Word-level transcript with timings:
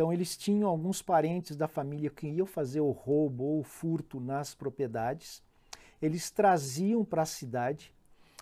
Então 0.00 0.10
eles 0.10 0.34
tinham 0.34 0.66
alguns 0.66 1.02
parentes 1.02 1.54
da 1.54 1.68
família 1.68 2.08
que 2.08 2.26
iam 2.26 2.46
fazer 2.46 2.80
o 2.80 2.90
roubo 2.90 3.44
ou 3.44 3.60
o 3.60 3.62
furto 3.62 4.18
nas 4.18 4.54
propriedades. 4.54 5.42
Eles 6.00 6.30
traziam 6.30 7.04
para 7.04 7.20
a 7.20 7.26
cidade 7.26 7.92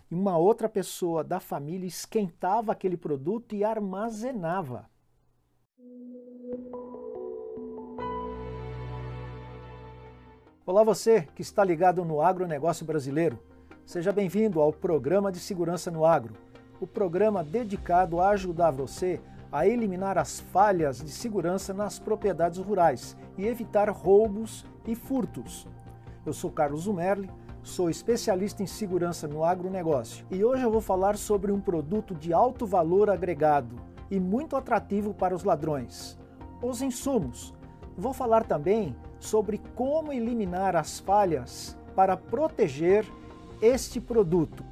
e 0.08 0.14
uma 0.14 0.38
outra 0.38 0.68
pessoa 0.68 1.24
da 1.24 1.40
família 1.40 1.84
esquentava 1.84 2.70
aquele 2.70 2.96
produto 2.96 3.56
e 3.56 3.64
armazenava. 3.64 4.88
Olá 10.64 10.84
você 10.84 11.22
que 11.34 11.42
está 11.42 11.64
ligado 11.64 12.04
no 12.04 12.22
agronegócio 12.22 12.86
brasileiro. 12.86 13.36
Seja 13.84 14.12
bem-vindo 14.12 14.60
ao 14.60 14.72
programa 14.72 15.32
de 15.32 15.40
segurança 15.40 15.90
no 15.90 16.04
agro, 16.04 16.34
o 16.80 16.86
programa 16.86 17.42
dedicado 17.42 18.20
a 18.20 18.28
ajudar 18.28 18.70
você 18.70 19.20
a 19.50 19.66
eliminar 19.66 20.18
as 20.18 20.40
falhas 20.40 20.98
de 20.98 21.10
segurança 21.10 21.72
nas 21.72 21.98
propriedades 21.98 22.58
rurais 22.58 23.16
e 23.36 23.46
evitar 23.46 23.88
roubos 23.90 24.64
e 24.86 24.94
furtos. 24.94 25.66
Eu 26.24 26.32
sou 26.32 26.50
Carlos 26.50 26.82
Zumerli, 26.82 27.30
sou 27.62 27.88
especialista 27.88 28.62
em 28.62 28.66
segurança 28.66 29.26
no 29.26 29.44
agronegócio 29.44 30.26
e 30.30 30.44
hoje 30.44 30.62
eu 30.62 30.70
vou 30.70 30.80
falar 30.80 31.16
sobre 31.16 31.50
um 31.50 31.60
produto 31.60 32.14
de 32.14 32.32
alto 32.32 32.66
valor 32.66 33.08
agregado 33.10 33.76
e 34.10 34.20
muito 34.20 34.56
atrativo 34.56 35.14
para 35.14 35.34
os 35.34 35.44
ladrões: 35.44 36.18
os 36.62 36.82
insumos. 36.82 37.54
Vou 37.96 38.12
falar 38.12 38.44
também 38.44 38.94
sobre 39.18 39.58
como 39.74 40.12
eliminar 40.12 40.76
as 40.76 41.00
falhas 41.00 41.76
para 41.96 42.16
proteger 42.16 43.04
este 43.60 44.00
produto. 44.00 44.64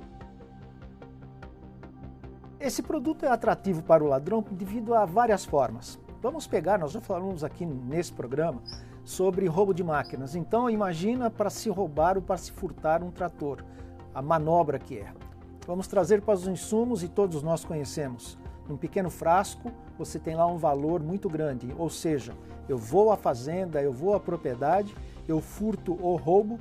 Esse 2.67 2.83
produto 2.83 3.25
é 3.25 3.29
atrativo 3.29 3.81
para 3.81 4.03
o 4.03 4.09
ladrão 4.09 4.45
devido 4.51 4.93
a 4.93 5.05
várias 5.05 5.45
formas. 5.45 6.01
Vamos 6.21 6.49
pegar, 6.49 6.81
nós 6.81 6.91
já 6.91 7.01
falamos 7.01 7.45
aqui 7.45 7.65
nesse 7.65 8.13
programa 8.13 8.61
sobre 9.05 9.47
roubo 9.47 9.73
de 9.73 9.85
máquinas. 9.85 10.35
Então 10.35 10.69
imagina 10.69 11.31
para 11.31 11.49
se 11.49 11.71
roubar 11.71 12.17
ou 12.17 12.23
para 12.25 12.37
se 12.37 12.51
furtar 12.51 13.05
um 13.05 13.11
trator, 13.13 13.65
a 14.13 14.21
manobra 14.21 14.81
que 14.81 14.99
é. 14.99 15.13
Vamos 15.65 15.87
trazer 15.87 16.23
para 16.23 16.35
os 16.35 16.49
insumos 16.49 17.05
e 17.05 17.09
todos 17.09 17.41
nós 17.41 17.65
conhecemos. 17.65 18.37
Num 18.69 18.77
pequeno 18.77 19.11
frasco, 19.11 19.71
você 19.97 20.19
tem 20.19 20.35
lá 20.35 20.49
um 20.49 20.57
valor 20.57 21.01
muito 21.01 21.29
grande, 21.29 21.73
ou 21.79 21.89
seja, 21.89 22.33
eu 22.69 22.77
vou 22.77 23.13
à 23.13 23.17
fazenda, 23.17 23.81
eu 23.81 23.93
vou 23.93 24.13
à 24.13 24.19
propriedade, 24.19 24.93
eu 25.29 25.41
furto 25.41 25.97
ou 26.03 26.17
roubo 26.17 26.59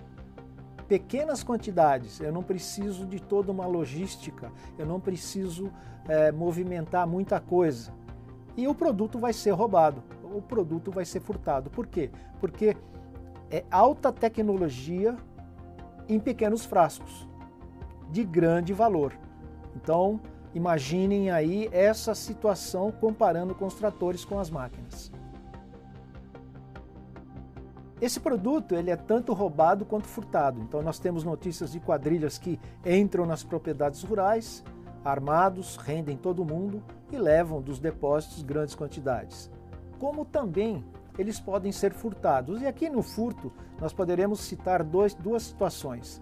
pequenas 0.87 1.43
quantidades, 1.43 2.19
eu 2.19 2.31
não 2.31 2.43
preciso 2.43 3.05
de 3.05 3.19
toda 3.19 3.51
uma 3.51 3.65
logística, 3.65 4.51
eu 4.77 4.85
não 4.85 4.99
preciso 4.99 5.71
é, 6.07 6.31
movimentar 6.31 7.07
muita 7.07 7.39
coisa. 7.39 7.91
E 8.55 8.67
o 8.67 8.75
produto 8.75 9.19
vai 9.19 9.33
ser 9.33 9.51
roubado, 9.51 10.03
o 10.23 10.41
produto 10.41 10.91
vai 10.91 11.05
ser 11.05 11.19
furtado. 11.19 11.69
Por 11.69 11.87
quê? 11.87 12.09
Porque 12.39 12.77
é 13.49 13.63
alta 13.69 14.11
tecnologia 14.11 15.15
em 16.07 16.19
pequenos 16.19 16.65
frascos, 16.65 17.27
de 18.11 18.23
grande 18.23 18.73
valor. 18.73 19.13
Então, 19.75 20.19
imaginem 20.53 21.31
aí 21.31 21.67
essa 21.71 22.15
situação 22.15 22.91
comparando 22.91 23.53
com 23.53 23.65
os 23.65 23.73
tratores 23.73 24.23
com 24.23 24.39
as 24.39 24.49
máquinas. 24.49 25.11
Esse 28.01 28.19
produto 28.19 28.75
ele 28.75 28.91
é 28.91 28.95
tanto 28.95 29.33
roubado 29.33 29.85
quanto 29.85 30.07
furtado. 30.07 30.61
Então 30.61 30.81
nós 30.81 30.99
temos 30.99 31.23
notícias 31.23 31.71
de 31.71 31.79
quadrilhas 31.79 32.37
que 32.37 32.59
entram 32.85 33.25
nas 33.25 33.43
propriedades 33.43 34.03
rurais, 34.03 34.63
armados, 35.03 35.77
rendem 35.77 36.17
todo 36.17 36.43
mundo 36.43 36.83
e 37.11 37.17
levam 37.17 37.61
dos 37.61 37.79
depósitos 37.79 38.43
grandes 38.43 38.75
quantidades. 38.75 39.49
Como 39.97 40.25
também 40.25 40.83
eles 41.17 41.39
podem 41.39 41.71
ser 41.71 41.93
furtados. 41.93 42.61
E 42.61 42.67
aqui 42.67 42.89
no 42.89 43.01
furto 43.01 43.51
nós 43.79 43.93
poderemos 43.93 44.41
citar 44.41 44.83
dois, 44.83 45.13
duas 45.13 45.43
situações. 45.43 46.21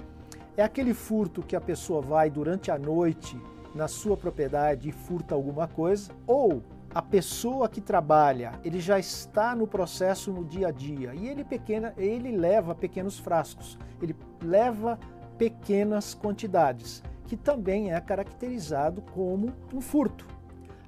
É 0.55 0.63
aquele 0.63 0.93
furto 0.93 1.41
que 1.41 1.55
a 1.55 1.61
pessoa 1.61 2.01
vai 2.01 2.29
durante 2.29 2.69
a 2.69 2.77
noite 2.77 3.39
na 3.73 3.87
sua 3.87 4.15
propriedade 4.15 4.89
e 4.89 4.91
furta 4.91 5.33
alguma 5.33 5.67
coisa, 5.67 6.11
ou 6.27 6.61
a 6.93 7.01
pessoa 7.01 7.67
que 7.67 7.81
trabalha, 7.81 8.53
ele 8.63 8.79
já 8.79 8.99
está 8.99 9.55
no 9.55 9.65
processo 9.65 10.31
no 10.31 10.45
dia 10.45 10.67
a 10.67 10.71
dia 10.71 11.15
e 11.15 11.27
ele 11.27 11.43
pequena, 11.43 11.93
ele 11.97 12.31
leva 12.37 12.75
pequenos 12.75 13.17
frascos, 13.17 13.79
ele 13.99 14.15
leva 14.41 14.99
pequenas 15.37 16.13
quantidades, 16.13 17.01
que 17.25 17.35
também 17.35 17.91
é 17.91 17.99
caracterizado 17.99 19.01
como 19.13 19.51
um 19.73 19.81
furto. 19.81 20.27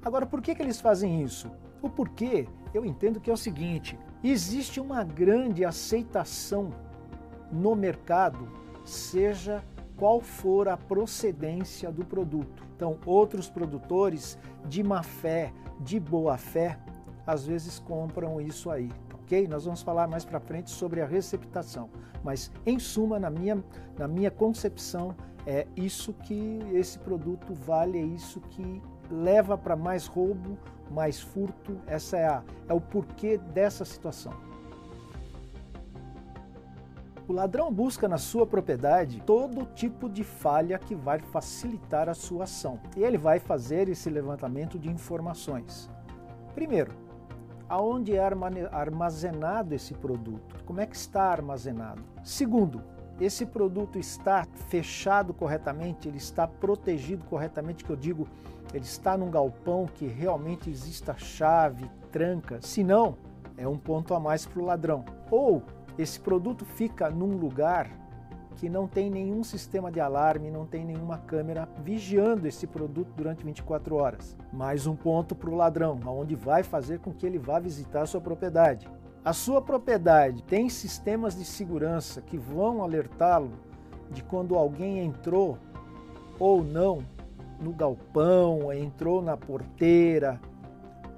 Agora, 0.04 0.24
por 0.24 0.40
que, 0.40 0.54
que 0.54 0.62
eles 0.62 0.80
fazem 0.80 1.22
isso? 1.22 1.50
O 1.82 1.90
porquê, 1.90 2.46
eu 2.72 2.84
entendo 2.84 3.20
que 3.20 3.28
é 3.28 3.34
o 3.34 3.36
seguinte: 3.36 3.98
existe 4.22 4.78
uma 4.78 5.02
grande 5.02 5.64
aceitação 5.64 6.70
no 7.50 7.74
mercado, 7.74 8.48
seja 8.84 9.62
qual 9.96 10.20
for 10.20 10.68
a 10.68 10.76
procedência 10.76 11.90
do 11.90 12.04
produto. 12.04 12.64
Então, 12.76 12.98
outros 13.06 13.48
produtores 13.48 14.38
de 14.66 14.82
má 14.82 15.02
fé, 15.02 15.52
de 15.80 15.98
boa 15.98 16.36
fé, 16.36 16.78
às 17.26 17.46
vezes 17.46 17.78
compram 17.78 18.40
isso 18.40 18.70
aí, 18.70 18.90
ok? 19.14 19.48
Nós 19.48 19.64
vamos 19.64 19.82
falar 19.82 20.06
mais 20.06 20.24
para 20.24 20.38
frente 20.38 20.70
sobre 20.70 21.00
a 21.00 21.06
receptação, 21.06 21.88
mas 22.22 22.52
em 22.64 22.78
suma, 22.78 23.18
na 23.18 23.30
minha, 23.30 23.62
na 23.98 24.06
minha 24.06 24.30
concepção, 24.30 25.14
é 25.46 25.66
isso 25.76 26.12
que 26.12 26.60
esse 26.72 26.98
produto 26.98 27.54
vale, 27.54 27.98
é 27.98 28.02
isso 28.02 28.40
que 28.40 28.82
leva 29.10 29.56
para 29.56 29.76
mais 29.76 30.06
roubo, 30.06 30.58
mais 30.90 31.20
furto, 31.20 31.80
essa 31.86 32.16
é, 32.16 32.26
a, 32.26 32.42
é 32.68 32.72
o 32.72 32.80
porquê 32.80 33.38
dessa 33.38 33.84
situação. 33.84 34.32
O 37.28 37.32
ladrão 37.32 37.72
busca 37.72 38.06
na 38.06 38.18
sua 38.18 38.46
propriedade 38.46 39.20
todo 39.26 39.66
tipo 39.74 40.08
de 40.08 40.22
falha 40.22 40.78
que 40.78 40.94
vai 40.94 41.18
facilitar 41.18 42.08
a 42.08 42.14
sua 42.14 42.44
ação. 42.44 42.78
E 42.96 43.02
ele 43.02 43.18
vai 43.18 43.40
fazer 43.40 43.88
esse 43.88 44.08
levantamento 44.08 44.78
de 44.78 44.88
informações. 44.88 45.90
Primeiro, 46.54 46.92
aonde 47.68 48.14
é 48.14 48.20
armazenado 48.70 49.74
esse 49.74 49.92
produto? 49.92 50.62
Como 50.64 50.80
é 50.80 50.86
que 50.86 50.94
está 50.94 51.24
armazenado? 51.24 52.00
Segundo, 52.22 52.80
esse 53.20 53.44
produto 53.44 53.98
está 53.98 54.46
fechado 54.68 55.34
corretamente, 55.34 56.06
ele 56.06 56.18
está 56.18 56.46
protegido 56.46 57.24
corretamente, 57.24 57.84
que 57.84 57.90
eu 57.90 57.96
digo, 57.96 58.28
ele 58.72 58.84
está 58.84 59.18
num 59.18 59.32
galpão 59.32 59.86
que 59.86 60.06
realmente 60.06 60.70
exista 60.70 61.16
chave, 61.16 61.90
tranca. 62.12 62.60
Se 62.62 62.84
não, 62.84 63.16
é 63.56 63.66
um 63.66 63.78
ponto 63.78 64.14
a 64.14 64.20
mais 64.20 64.46
para 64.46 64.62
o 64.62 64.64
ladrão. 64.64 65.04
Ou 65.28 65.60
esse 65.98 66.20
produto 66.20 66.64
fica 66.64 67.10
num 67.10 67.36
lugar 67.36 67.90
que 68.56 68.68
não 68.68 68.88
tem 68.88 69.10
nenhum 69.10 69.44
sistema 69.44 69.92
de 69.92 70.00
alarme, 70.00 70.50
não 70.50 70.66
tem 70.66 70.84
nenhuma 70.84 71.18
câmera 71.18 71.68
vigiando 71.82 72.48
esse 72.48 72.66
produto 72.66 73.12
durante 73.14 73.44
24 73.44 73.94
horas. 73.96 74.36
Mais 74.52 74.86
um 74.86 74.96
ponto 74.96 75.34
para 75.34 75.50
o 75.50 75.54
ladrão, 75.54 76.00
aonde 76.04 76.34
vai 76.34 76.62
fazer 76.62 76.98
com 76.98 77.12
que 77.12 77.26
ele 77.26 77.38
vá 77.38 77.58
visitar 77.58 78.02
a 78.02 78.06
sua 78.06 78.20
propriedade. 78.20 78.88
A 79.24 79.32
sua 79.32 79.60
propriedade 79.60 80.42
tem 80.44 80.68
sistemas 80.68 81.36
de 81.36 81.44
segurança 81.44 82.22
que 82.22 82.38
vão 82.38 82.82
alertá-lo 82.82 83.52
de 84.10 84.22
quando 84.22 84.54
alguém 84.54 85.00
entrou 85.04 85.58
ou 86.38 86.62
não 86.62 87.04
no 87.60 87.72
galpão, 87.72 88.72
entrou 88.72 89.20
na 89.20 89.36
porteira, 89.36 90.40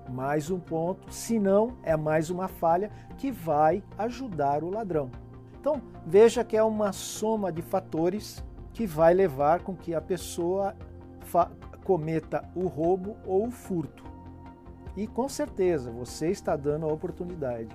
mais 0.08 0.50
um 0.50 0.58
ponto, 0.58 1.12
se 1.12 1.38
não, 1.38 1.76
é 1.82 1.96
mais 1.96 2.30
uma 2.30 2.48
falha 2.48 2.90
que 3.16 3.30
vai 3.30 3.82
ajudar 3.96 4.64
o 4.64 4.70
ladrão. 4.70 5.10
Então, 5.60 5.82
veja 6.06 6.44
que 6.44 6.56
é 6.56 6.62
uma 6.62 6.92
soma 6.92 7.52
de 7.52 7.62
fatores 7.62 8.42
que 8.72 8.86
vai 8.86 9.12
levar 9.12 9.60
com 9.60 9.74
que 9.74 9.94
a 9.94 10.00
pessoa 10.00 10.74
cometa 11.84 12.48
o 12.54 12.66
roubo 12.66 13.16
ou 13.26 13.46
o 13.46 13.50
furto. 13.50 14.04
E 14.96 15.06
com 15.06 15.28
certeza 15.28 15.90
você 15.90 16.30
está 16.30 16.56
dando 16.56 16.86
a 16.86 16.92
oportunidade. 16.92 17.68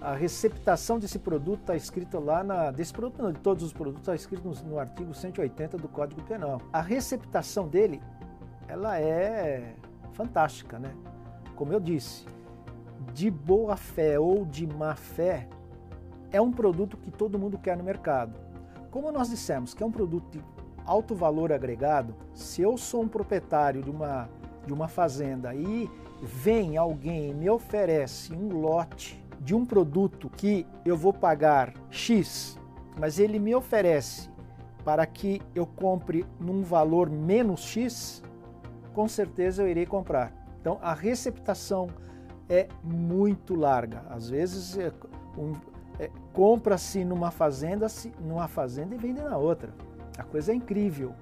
A 0.00 0.14
receptação 0.14 0.98
desse 0.98 1.18
produto 1.18 1.60
está 1.60 1.76
escrita 1.76 2.18
lá 2.18 2.42
na. 2.42 2.72
Desse 2.72 2.92
produto, 2.92 3.22
não, 3.22 3.30
de 3.30 3.38
todos 3.38 3.62
os 3.62 3.72
produtos, 3.72 4.00
está 4.00 4.14
escrito 4.16 4.48
no, 4.48 4.54
no 4.68 4.78
artigo 4.78 5.14
180 5.14 5.76
do 5.76 5.88
Código 5.88 6.20
Penal. 6.22 6.60
A 6.72 6.80
receptação 6.80 7.68
dele 7.68 8.02
ela 8.72 8.98
é 8.98 9.74
fantástica, 10.14 10.78
né? 10.78 10.94
Como 11.54 11.74
eu 11.74 11.78
disse, 11.78 12.24
de 13.12 13.30
boa 13.30 13.76
fé 13.76 14.18
ou 14.18 14.46
de 14.46 14.66
má 14.66 14.94
fé, 14.94 15.46
é 16.30 16.40
um 16.40 16.50
produto 16.50 16.96
que 16.96 17.10
todo 17.10 17.38
mundo 17.38 17.58
quer 17.58 17.76
no 17.76 17.84
mercado. 17.84 18.34
Como 18.90 19.12
nós 19.12 19.28
dissemos 19.28 19.74
que 19.74 19.82
é 19.82 19.86
um 19.86 19.92
produto 19.92 20.30
de 20.30 20.42
alto 20.86 21.14
valor 21.14 21.52
agregado, 21.52 22.14
se 22.32 22.62
eu 22.62 22.78
sou 22.78 23.02
um 23.02 23.08
proprietário 23.08 23.82
de 23.82 23.90
uma, 23.90 24.30
de 24.66 24.72
uma 24.72 24.88
fazenda 24.88 25.54
e 25.54 25.90
vem 26.22 26.78
alguém 26.78 27.30
e 27.30 27.34
me 27.34 27.50
oferece 27.50 28.32
um 28.32 28.58
lote 28.58 29.22
de 29.38 29.54
um 29.54 29.66
produto 29.66 30.30
que 30.30 30.66
eu 30.82 30.96
vou 30.96 31.12
pagar 31.12 31.74
X, 31.90 32.58
mas 32.98 33.18
ele 33.18 33.38
me 33.38 33.54
oferece 33.54 34.30
para 34.82 35.04
que 35.04 35.42
eu 35.54 35.66
compre 35.66 36.24
num 36.40 36.62
valor 36.62 37.10
menos 37.10 37.60
X, 37.60 38.22
com 38.92 39.08
certeza 39.08 39.62
eu 39.62 39.68
irei 39.68 39.86
comprar. 39.86 40.32
Então 40.60 40.78
a 40.82 40.94
receptação 40.94 41.88
é 42.48 42.68
muito 42.82 43.54
larga. 43.54 44.04
Às 44.08 44.28
vezes 44.28 44.78
é, 44.78 44.92
um, 45.36 45.52
é, 45.98 46.10
compra-se 46.32 47.04
numa 47.04 47.30
fazenda, 47.30 47.86
numa 48.20 48.48
fazenda 48.48 48.94
e 48.94 48.98
vende 48.98 49.22
na 49.22 49.36
outra. 49.36 49.72
A 50.18 50.22
coisa 50.22 50.52
é 50.52 50.54
incrível 50.54 51.14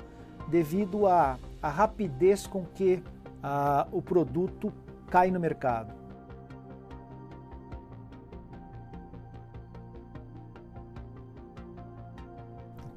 devido 0.49 1.07
à, 1.07 1.39
rapidez 1.63 2.47
com 2.47 2.65
que 2.65 3.03
a, 3.43 3.87
o 3.93 4.03
produto 4.03 4.73
cai 5.09 5.31
no 5.31 5.39
mercado. 5.39 6.00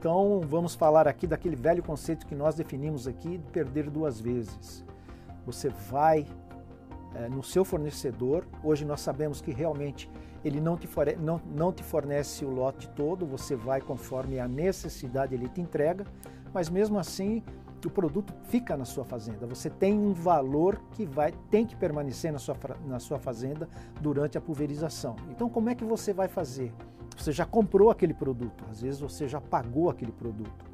Então, 0.03 0.41
vamos 0.41 0.75
falar 0.75 1.07
aqui 1.07 1.25
daquele 1.25 1.55
velho 1.55 1.81
conceito 1.81 2.27
que 2.27 2.35
nós 2.35 2.55
definimos 2.55 3.07
aqui 3.07 3.37
de 3.37 3.49
perder 3.51 3.89
duas 3.89 4.19
vezes. 4.19 4.83
Você 5.45 5.69
vai 5.69 6.27
é, 7.15 7.29
no 7.29 7.41
seu 7.41 7.63
fornecedor, 7.63 8.45
hoje 8.61 8.83
nós 8.83 8.99
sabemos 8.99 9.39
que 9.39 9.53
realmente 9.53 10.09
ele 10.43 10.59
não 10.59 10.75
te, 10.75 10.87
fornece, 10.87 11.17
não, 11.21 11.39
não 11.55 11.71
te 11.71 11.81
fornece 11.83 12.43
o 12.43 12.49
lote 12.49 12.89
todo, 12.89 13.25
você 13.25 13.55
vai 13.55 13.79
conforme 13.79 14.41
a 14.41 14.45
necessidade, 14.45 15.35
ele 15.35 15.47
te 15.47 15.61
entrega, 15.61 16.05
mas 16.53 16.69
mesmo 16.69 16.99
assim 16.99 17.41
o 17.87 17.89
produto 17.89 18.33
fica 18.49 18.75
na 18.75 18.83
sua 18.83 19.05
fazenda. 19.05 19.47
Você 19.47 19.69
tem 19.69 19.97
um 19.97 20.11
valor 20.13 20.81
que 20.91 21.05
vai 21.05 21.31
tem 21.49 21.65
que 21.65 21.77
permanecer 21.77 22.33
na 22.33 22.39
sua, 22.39 22.57
na 22.85 22.99
sua 22.99 23.19
fazenda 23.19 23.69
durante 24.01 24.37
a 24.37 24.41
pulverização. 24.41 25.15
Então, 25.29 25.49
como 25.49 25.69
é 25.69 25.75
que 25.75 25.85
você 25.85 26.11
vai 26.11 26.27
fazer? 26.27 26.73
Você 27.17 27.31
já 27.31 27.45
comprou 27.45 27.89
aquele 27.89 28.13
produto, 28.13 28.63
às 28.69 28.81
vezes 28.81 28.99
você 28.99 29.27
já 29.27 29.39
pagou 29.39 29.89
aquele 29.89 30.11
produto. 30.11 30.65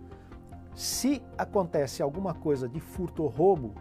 Se 0.74 1.22
acontece 1.38 2.02
alguma 2.02 2.34
coisa 2.34 2.68
de 2.68 2.80
furto 2.80 3.24
ou 3.24 3.30
roubo 3.30 3.74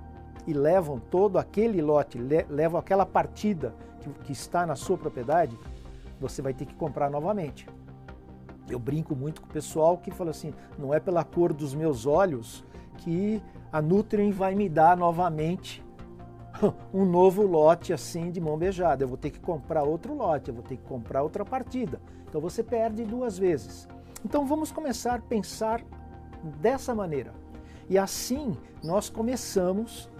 e 0.46 0.52
levam 0.52 0.98
todo 0.98 1.38
aquele 1.38 1.80
lote, 1.80 2.18
levam 2.48 2.80
aquela 2.80 3.06
partida 3.06 3.74
que, 4.00 4.10
que 4.24 4.32
está 4.32 4.66
na 4.66 4.74
sua 4.74 4.98
propriedade, 4.98 5.56
você 6.20 6.42
vai 6.42 6.52
ter 6.52 6.66
que 6.66 6.74
comprar 6.74 7.10
novamente. 7.10 7.68
Eu 8.68 8.78
brinco 8.78 9.14
muito 9.14 9.40
com 9.40 9.46
o 9.46 9.52
pessoal 9.52 9.96
que 9.96 10.10
fala 10.10 10.30
assim: 10.30 10.52
não 10.78 10.92
é 10.92 11.00
pela 11.00 11.24
cor 11.24 11.52
dos 11.52 11.74
meus 11.74 12.06
olhos 12.06 12.64
que 12.98 13.42
a 13.72 13.80
Nutrien 13.80 14.30
vai 14.30 14.54
me 14.54 14.68
dar 14.68 14.96
novamente 14.96 15.84
um 16.92 17.04
novo 17.04 17.42
lote 17.42 17.92
assim 17.92 18.30
de 18.30 18.40
mão 18.40 18.58
beijada. 18.58 19.04
Eu 19.04 19.08
vou 19.08 19.16
ter 19.16 19.30
que 19.30 19.40
comprar 19.40 19.82
outro 19.84 20.14
lote, 20.14 20.48
eu 20.48 20.54
vou 20.54 20.62
ter 20.62 20.76
que 20.76 20.84
comprar 20.84 21.22
outra 21.22 21.44
partida. 21.44 22.00
Então 22.28 22.40
você 22.40 22.62
perde 22.62 23.04
duas 23.04 23.38
vezes. 23.38 23.88
Então 24.24 24.46
vamos 24.46 24.70
começar 24.70 25.14
a 25.14 25.22
pensar 25.22 25.82
dessa 26.60 26.94
maneira. 26.94 27.32
E 27.88 27.98
assim 27.98 28.56
nós 28.82 29.08
começamos 29.08 30.10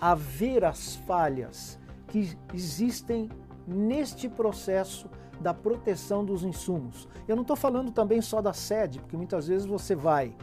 a 0.00 0.14
ver 0.14 0.64
as 0.64 0.96
falhas 0.96 1.78
que 2.08 2.36
existem 2.52 3.30
neste 3.66 4.28
processo 4.28 5.08
da 5.40 5.52
proteção 5.52 6.24
dos 6.24 6.42
insumos. 6.42 7.08
Eu 7.26 7.36
não 7.36 7.42
estou 7.42 7.56
falando 7.56 7.90
também 7.90 8.20
só 8.20 8.40
da 8.40 8.52
sede, 8.52 8.98
porque 8.98 9.16
muitas 9.16 9.46
vezes 9.48 9.66
você 9.66 9.94
vai 9.94 10.34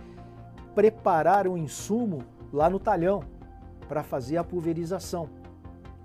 preparar 0.75 1.47
o 1.47 1.57
insumo 1.57 2.23
lá 2.53 2.69
no 2.69 2.79
talhão 2.79 3.23
para 3.87 4.03
fazer 4.03 4.37
a 4.37 4.43
pulverização. 4.43 5.29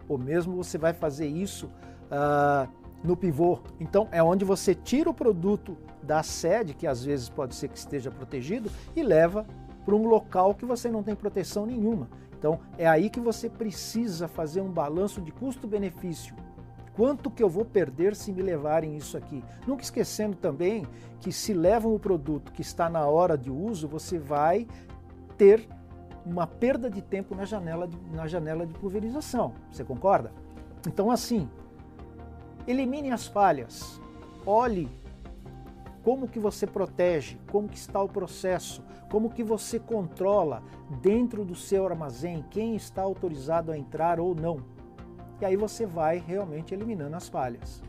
Ou 0.09 0.19
mesmo 0.19 0.57
você 0.57 0.79
vai 0.79 0.93
fazer 0.93 1.27
isso 1.27 1.67
uh, 1.67 2.69
no 3.05 3.17
pivô. 3.17 3.61
Então 3.79 4.09
é 4.11 4.23
onde 4.23 4.45
você 4.45 4.75
tira 4.75 5.11
o 5.11 5.15
produto 5.15 5.77
da 6.03 6.23
sede, 6.23 6.75
que 6.75 6.87
às 6.87 7.05
vezes 7.05 7.29
pode 7.29 7.55
ser 7.55 7.69
que 7.69 7.79
esteja 7.79 8.11
protegido, 8.11 8.71
e 8.97 9.03
leva 9.03 9.47
para 9.85 9.95
um 9.95 10.07
local 10.09 10.55
que 10.55 10.65
você 10.65 10.91
não 10.91 11.03
tem 11.03 11.15
proteção 11.15 11.67
nenhuma. 11.67 12.09
Então 12.39 12.59
é 12.79 12.87
aí 12.87 13.11
que 13.11 13.21
você 13.21 13.49
precisa 13.49 14.27
fazer 14.27 14.63
um 14.63 14.71
balanço 14.71 15.21
de 15.21 15.31
custo-benefício. 15.31 16.35
Quanto 16.97 17.31
que 17.31 17.43
eu 17.43 17.49
vou 17.49 17.65
perder 17.65 18.15
se 18.15 18.33
me 18.33 18.41
levarem 18.41 18.97
isso 18.97 19.17
aqui? 19.17 19.45
Nunca 19.67 19.83
esquecendo 19.83 20.37
também 20.37 20.87
que 21.21 21.33
se 21.33 21.53
levam 21.53 21.95
o 21.95 21.99
produto 21.99 22.53
que 22.53 22.63
está 22.63 22.89
na 22.89 23.05
hora 23.07 23.37
de 23.37 23.51
uso, 23.51 23.89
você 23.89 24.17
vai 24.17 24.67
ter 25.37 25.69
uma 26.25 26.47
perda 26.47 26.89
de 26.89 27.03
tempo 27.03 27.35
na 27.35 27.45
janela 27.45 27.89
de, 27.89 27.99
na 28.13 28.27
janela 28.27 28.65
de 28.65 28.73
pulverização. 28.75 29.55
Você 29.71 29.83
concorda? 29.83 30.33
Então, 30.87 31.11
assim, 31.11 31.49
Elimine 32.67 33.11
as 33.11 33.27
falhas. 33.27 34.01
Olhe 34.47 34.89
como 36.03 36.29
que 36.29 36.39
você 36.39 36.67
protege, 36.67 37.39
como 37.51 37.69
que 37.69 37.77
está 37.77 38.01
o 38.03 38.09
processo, 38.09 38.83
como 39.11 39.31
que 39.31 39.43
você 39.43 39.79
controla 39.79 40.63
dentro 41.01 41.45
do 41.45 41.55
seu 41.55 41.87
armazém 41.87 42.45
quem 42.51 42.77
está 42.77 43.03
autorizado 43.03 43.73
a 43.73 43.79
entrar 43.79 44.21
ou 44.21 44.35
não. 44.35 44.63
E 45.41 45.45
aí 45.45 45.57
você 45.57 45.87
vai 45.87 46.19
realmente 46.19 46.75
eliminando 46.75 47.17
as 47.17 47.29
falhas. 47.29 47.83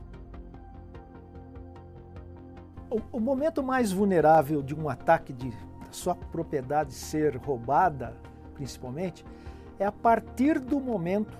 O, 2.89 3.17
o 3.17 3.19
momento 3.19 3.61
mais 3.63 3.91
vulnerável 3.91 4.61
de 4.61 4.73
um 4.73 4.87
ataque 4.87 5.33
de 5.33 5.53
sua 5.91 6.15
propriedade 6.15 6.93
ser 6.93 7.37
roubada, 7.37 8.15
principalmente, 8.53 9.25
é 9.79 9.85
a 9.85 9.91
partir 9.91 10.59
do 10.59 10.79
momento 10.79 11.37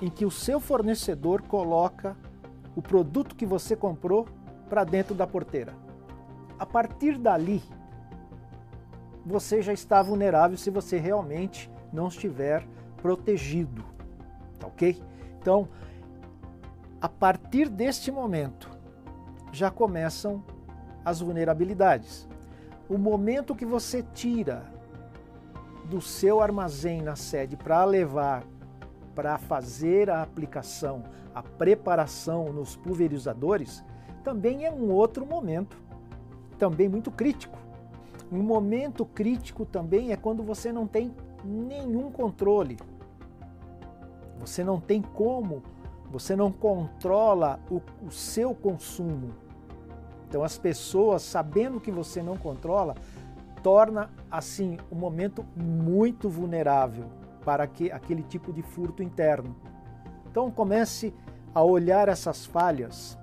em 0.00 0.08
que 0.08 0.24
o 0.24 0.30
seu 0.30 0.60
fornecedor 0.60 1.42
coloca 1.42 2.16
o 2.76 2.82
produto 2.82 3.34
que 3.34 3.46
você 3.46 3.76
comprou 3.76 4.26
para 4.68 4.84
dentro 4.84 5.14
da 5.14 5.26
porteira. 5.26 5.74
A 6.58 6.66
partir 6.66 7.18
dali, 7.18 7.62
você 9.24 9.62
já 9.62 9.72
está 9.72 10.02
vulnerável 10.02 10.56
se 10.56 10.70
você 10.70 10.98
realmente 10.98 11.70
não 11.92 12.08
estiver 12.08 12.66
protegido, 12.96 13.84
tá 14.58 14.66
ok? 14.66 15.00
Então, 15.40 15.68
a 17.00 17.08
partir 17.08 17.68
deste 17.68 18.10
momento, 18.10 18.70
já 19.52 19.70
começam 19.70 20.42
as 21.04 21.20
vulnerabilidades. 21.20 22.28
O 22.88 22.98
momento 22.98 23.54
que 23.54 23.66
você 23.66 24.02
tira 24.14 24.64
do 25.84 26.00
seu 26.00 26.40
armazém 26.40 27.02
na 27.02 27.14
sede 27.14 27.56
para 27.56 27.84
levar 27.84 28.42
para 29.14 29.38
fazer 29.38 30.10
a 30.10 30.22
aplicação, 30.22 31.04
a 31.34 31.42
preparação 31.42 32.52
nos 32.52 32.76
pulverizadores, 32.76 33.84
também 34.22 34.64
é 34.64 34.72
um 34.72 34.90
outro 34.90 35.24
momento, 35.24 35.76
também 36.58 36.88
muito 36.88 37.10
crítico. 37.10 37.58
Um 38.32 38.42
momento 38.42 39.04
crítico 39.04 39.64
também 39.64 40.12
é 40.12 40.16
quando 40.16 40.42
você 40.42 40.72
não 40.72 40.86
tem 40.86 41.14
nenhum 41.44 42.10
controle. 42.10 42.78
Você 44.40 44.64
não 44.64 44.80
tem 44.80 45.00
como, 45.00 45.62
você 46.10 46.34
não 46.34 46.50
controla 46.50 47.60
o, 47.70 47.80
o 48.04 48.10
seu 48.10 48.54
consumo. 48.54 49.30
Então 50.28 50.42
as 50.42 50.58
pessoas, 50.58 51.22
sabendo 51.22 51.80
que 51.80 51.90
você 51.90 52.22
não 52.22 52.36
controla, 52.36 52.94
torna 53.62 54.10
assim 54.30 54.78
um 54.90 54.96
momento 54.96 55.44
muito 55.56 56.28
vulnerável 56.28 57.04
para 57.44 57.66
que, 57.66 57.90
aquele 57.90 58.22
tipo 58.22 58.52
de 58.52 58.62
furto 58.62 59.02
interno. 59.02 59.54
Então 60.30 60.50
comece 60.50 61.14
a 61.54 61.62
olhar 61.62 62.08
essas 62.08 62.44
falhas, 62.44 63.18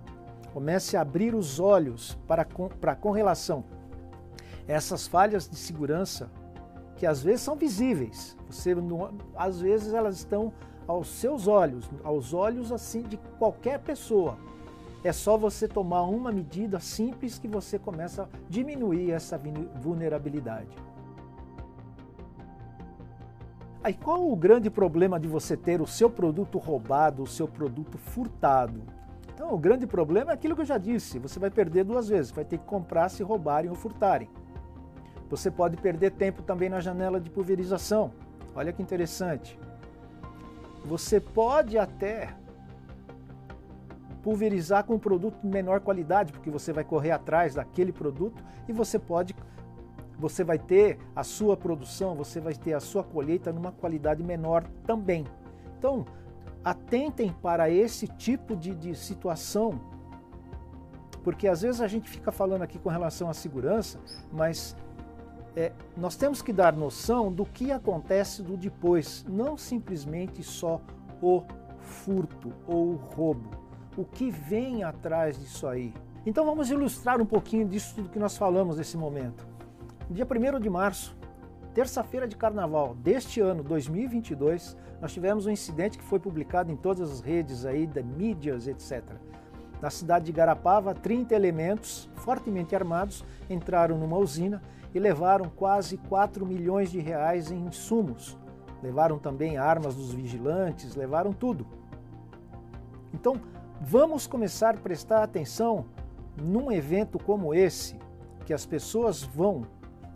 comece 0.54 0.96
a 0.96 1.02
abrir 1.02 1.36
os 1.36 1.60
olhos 1.60 2.18
para 2.28 2.46
com, 2.46 2.70
para 2.70 2.96
com 2.96 3.12
relação 3.12 3.64
essas 4.68 5.08
falhas 5.08 5.48
de 5.50 5.56
segurança 5.56 6.32
que 6.96 7.06
às 7.06 7.22
vezes 7.22 7.42
são 7.42 7.56
visíveis. 7.56 8.38
Você 8.50 8.76
às 9.36 9.60
vezes 9.60 9.94
elas 9.94 10.18
estão 10.18 10.54
aos 10.88 11.08
seus 11.08 11.48
olhos, 11.48 11.90
aos 12.04 12.34
olhos 12.34 12.72
assim 12.72 13.02
de 13.04 13.18
qualquer 13.40 13.80
pessoa. 13.80 14.38
É 15.04 15.12
só 15.12 15.36
você 15.36 15.68
tomar 15.68 16.04
uma 16.04 16.32
medida 16.32 16.80
simples 16.80 17.40
que 17.40 17.48
você 17.48 17.80
começa 17.80 18.24
a 18.24 18.28
diminuir 18.48 19.12
essa 19.12 19.40
vulnerabilidade. 19.82 20.70
Aí 23.84 23.94
qual 23.96 24.32
o 24.32 24.36
grande 24.36 24.70
problema 24.70 25.20
de 25.20 25.28
você 25.28 25.58
ter 25.58 25.82
o 25.82 25.88
seu 25.88 26.10
produto 26.10 26.60
roubado, 26.60 27.24
o 27.24 27.28
seu 27.28 27.48
produto 27.48 27.98
furtado? 27.98 28.82
Então, 29.34 29.52
o 29.54 29.58
grande 29.58 29.88
problema 29.88 30.32
é 30.32 30.34
aquilo 30.36 30.56
que 30.56 30.62
eu 30.62 30.66
já 30.66 30.78
disse: 30.78 31.18
você 31.18 31.40
vai 31.40 31.50
perder 31.50 31.84
duas 31.84 32.08
vezes, 32.08 32.32
vai 32.32 32.46
ter 32.46 32.60
que 32.60 32.66
comprar 32.66 33.10
se 33.10 33.24
roubarem 33.24 33.72
ou 33.72 33.76
furtarem. 33.76 34.30
Você 35.32 35.50
pode 35.50 35.78
perder 35.78 36.12
tempo 36.12 36.44
também 36.44 36.70
na 36.70 36.80
janela 36.80 37.20
de 37.20 37.30
pulverização. 37.30 38.12
Olha 38.54 38.72
que 38.72 38.84
interessante. 38.84 39.58
Você 40.86 41.20
pode 41.20 41.78
até 41.78 42.36
pulverizar 44.22 44.84
com 44.84 44.96
um 44.96 45.00
produto 45.00 45.40
de 45.42 45.48
menor 45.48 45.80
qualidade, 45.80 46.32
porque 46.32 46.52
você 46.52 46.72
vai 46.72 46.84
correr 46.84 47.12
atrás 47.12 47.56
daquele 47.56 47.92
produto 47.92 48.44
e 48.68 48.74
você 48.74 49.00
pode 49.00 49.36
você 50.22 50.44
vai 50.44 50.60
ter 50.60 51.00
a 51.16 51.24
sua 51.24 51.58
produção, 51.58 52.14
você 52.14 52.40
vai 52.40 52.54
ter 52.54 52.74
a 52.74 52.80
sua 52.80 53.04
colheita 53.04 53.52
numa 53.52 53.72
qualidade 53.72 54.24
menor 54.24 54.64
também. 54.86 55.26
Então, 55.80 56.06
atentem 56.64 57.36
para 57.42 57.72
esse 57.72 58.08
tipo 58.08 58.56
de, 58.56 58.76
de 58.76 58.96
situação, 58.96 59.82
porque 61.24 61.48
às 61.48 61.64
vezes 61.64 61.82
a 61.82 61.88
gente 61.88 62.08
fica 62.08 62.32
falando 62.32 62.62
aqui 62.62 62.78
com 62.78 62.88
relação 62.88 63.32
à 63.32 63.34
segurança, 63.34 64.00
mas 64.32 64.76
é, 65.56 65.72
nós 65.98 66.16
temos 66.16 66.44
que 66.44 66.54
dar 66.54 66.74
noção 66.74 67.34
do 67.34 67.44
que 67.44 67.72
acontece 67.72 68.44
do 68.44 68.56
depois, 68.56 69.26
não 69.28 69.58
simplesmente 69.58 70.44
só 70.44 70.80
o 71.20 71.42
furto 71.80 72.54
ou 72.68 72.92
o 72.92 72.96
roubo. 72.96 73.50
O 73.98 74.06
que 74.06 74.30
vem 74.30 74.84
atrás 74.84 75.40
disso 75.40 75.66
aí? 75.66 75.94
Então 76.28 76.46
vamos 76.46 76.70
ilustrar 76.70 77.20
um 77.20 77.26
pouquinho 77.26 77.68
disso 77.68 77.96
tudo 77.96 78.10
que 78.10 78.20
nós 78.20 78.38
falamos 78.38 78.78
nesse 78.78 78.96
momento. 78.96 79.51
Dia 80.12 80.28
1 80.30 80.60
de 80.60 80.70
março, 80.70 81.16
terça-feira 81.74 82.28
de 82.28 82.36
carnaval 82.36 82.94
deste 82.96 83.40
ano, 83.40 83.64
2022, 83.64 84.76
nós 85.00 85.14
tivemos 85.14 85.46
um 85.46 85.50
incidente 85.50 85.98
que 85.98 86.04
foi 86.04 86.20
publicado 86.20 86.70
em 86.70 86.76
todas 86.76 87.10
as 87.10 87.22
redes 87.22 87.66
aí, 87.66 87.88
da 87.88 88.04
mídias, 88.04 88.68
etc. 88.68 89.02
Na 89.82 89.90
cidade 89.90 90.26
de 90.26 90.34
Garapava, 90.34 90.94
30 90.94 91.34
elementos 91.34 92.10
fortemente 92.16 92.76
armados 92.76 93.24
entraram 93.50 93.98
numa 93.98 94.18
usina 94.18 94.62
e 94.94 95.00
levaram 95.00 95.46
quase 95.46 95.96
4 95.96 96.46
milhões 96.46 96.92
de 96.92 97.00
reais 97.00 97.50
em 97.50 97.66
insumos. 97.68 98.38
Levaram 98.84 99.18
também 99.18 99.58
armas 99.58 99.96
dos 99.96 100.12
vigilantes, 100.12 100.94
levaram 100.94 101.32
tudo. 101.32 101.66
Então, 103.14 103.40
vamos 103.80 104.28
começar 104.28 104.76
a 104.76 104.78
prestar 104.78 105.24
atenção 105.24 105.86
num 106.36 106.70
evento 106.70 107.18
como 107.18 107.54
esse, 107.54 107.98
que 108.46 108.54
as 108.54 108.66
pessoas 108.66 109.24
vão, 109.24 109.66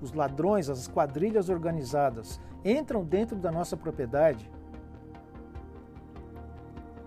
os 0.05 0.13
ladrões, 0.13 0.69
as 0.69 0.88
quadrilhas 0.88 1.50
organizadas, 1.50 2.39
entram 2.63 3.03
dentro 3.03 3.35
da 3.35 3.51
nossa 3.51 3.75
propriedade. 3.75 4.50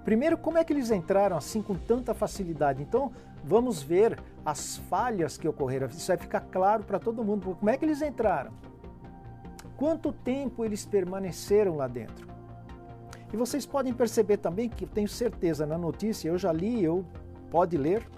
Primeiro, 0.04 0.36
como 0.38 0.58
é 0.58 0.64
que 0.64 0.72
eles 0.72 0.90
entraram 0.90 1.36
assim 1.36 1.62
com 1.62 1.74
tanta 1.74 2.14
facilidade? 2.14 2.82
Então, 2.82 3.12
vamos 3.44 3.82
ver 3.82 4.18
as 4.44 4.76
falhas 4.76 5.36
que 5.36 5.46
ocorreram. 5.46 5.86
Isso 5.86 6.08
vai 6.08 6.16
ficar 6.16 6.40
claro 6.40 6.82
para 6.84 6.98
todo 6.98 7.24
mundo. 7.24 7.56
Como 7.58 7.70
é 7.70 7.76
que 7.76 7.84
eles 7.84 8.02
entraram? 8.02 8.52
Quanto 9.76 10.12
tempo 10.12 10.64
eles 10.64 10.84
permaneceram 10.84 11.76
lá 11.76 11.86
dentro? 11.86 12.26
E 13.32 13.36
vocês 13.36 13.66
podem 13.66 13.92
perceber 13.92 14.38
também 14.38 14.68
que 14.68 14.84
eu 14.84 14.88
tenho 14.88 15.08
certeza 15.08 15.66
na 15.66 15.76
notícia, 15.76 16.28
eu 16.28 16.38
já 16.38 16.50
li, 16.50 16.82
eu 16.82 17.04
pode 17.50 17.76
ler. 17.76 18.08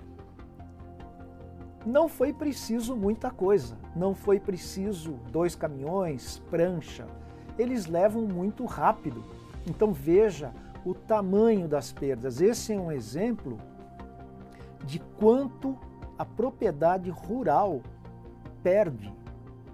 Não 1.84 2.08
foi 2.08 2.32
preciso 2.32 2.94
muita 2.94 3.30
coisa, 3.30 3.76
não 3.96 4.14
foi 4.14 4.38
preciso 4.38 5.12
dois 5.32 5.54
caminhões, 5.54 6.42
prancha. 6.50 7.06
Eles 7.58 7.86
levam 7.86 8.22
muito 8.22 8.66
rápido. 8.66 9.24
Então 9.66 9.92
veja 9.92 10.52
o 10.84 10.94
tamanho 10.94 11.66
das 11.66 11.92
perdas. 11.92 12.40
Esse 12.40 12.74
é 12.74 12.78
um 12.78 12.92
exemplo 12.92 13.58
de 14.84 14.98
quanto 15.18 15.78
a 16.18 16.24
propriedade 16.24 17.08
rural 17.10 17.80
perde. 18.62 19.12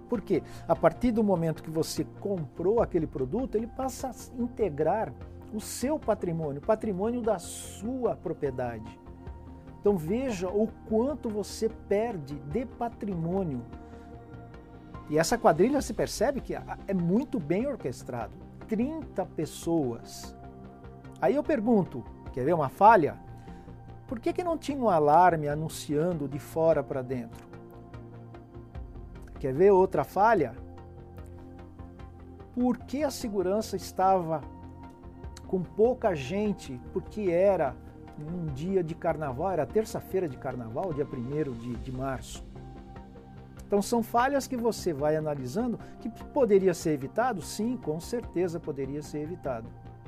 Porque 0.07 0.41
a 0.65 0.75
partir 0.75 1.11
do 1.11 1.23
momento 1.23 1.61
que 1.61 1.69
você 1.69 2.05
comprou 2.21 2.81
aquele 2.81 3.05
produto, 3.05 3.55
ele 3.55 3.67
passa 3.67 4.09
a 4.09 4.41
integrar 4.41 5.13
o 5.53 5.59
seu 5.59 5.99
patrimônio, 5.99 6.61
o 6.61 6.65
patrimônio 6.65 7.21
da 7.21 7.37
sua 7.39 8.15
propriedade. 8.15 8.97
Então 9.79 9.97
veja 9.97 10.49
o 10.49 10.67
quanto 10.89 11.29
você 11.29 11.69
perde 11.69 12.35
de 12.35 12.65
patrimônio. 12.65 13.63
E 15.09 15.17
essa 15.17 15.37
quadrilha 15.37 15.81
se 15.81 15.93
percebe 15.93 16.41
que 16.41 16.53
é 16.53 16.93
muito 16.93 17.39
bem 17.39 17.65
orquestrado. 17.65 18.33
30 18.67 19.25
pessoas. 19.27 20.35
Aí 21.21 21.35
eu 21.35 21.43
pergunto, 21.43 22.03
quer 22.33 22.43
ver 22.43 22.53
uma 22.53 22.69
falha? 22.69 23.17
Por 24.07 24.19
que, 24.19 24.33
que 24.33 24.43
não 24.43 24.57
tinha 24.57 24.77
um 24.77 24.89
alarme 24.89 25.47
anunciando 25.47 26.27
de 26.27 26.39
fora 26.39 26.83
para 26.83 27.01
dentro? 27.01 27.47
Quer 29.39 29.53
ver 29.53 29.71
outra 29.71 30.03
falha? 30.03 30.55
Por 32.53 32.77
que 32.77 33.03
a 33.03 33.11
segurança 33.11 33.75
estava 33.75 34.41
com 35.45 35.61
pouca 35.61 36.15
gente? 36.15 36.79
Porque 36.91 37.29
era 37.29 37.75
um 38.19 38.45
dia 38.47 38.83
de 38.83 38.95
carnaval, 38.95 39.51
era 39.51 39.65
terça-feira 39.65 40.27
de 40.27 40.37
carnaval, 40.37 40.93
dia 40.93 41.05
1 41.05 41.51
de, 41.53 41.75
de 41.75 41.91
março. 41.91 42.43
Então 43.65 43.81
são 43.81 44.01
falhas 44.01 44.47
que 44.47 44.55
você 44.55 44.93
vai 44.93 45.15
analisando 45.15 45.77
que 45.99 46.09
poderia 46.25 46.73
ser 46.73 46.91
evitado? 46.91 47.41
Sim, 47.41 47.75
com 47.77 47.99
certeza 47.99 48.59
poderia 48.59 49.01
ser 49.01 49.19
evitado. 49.19 49.67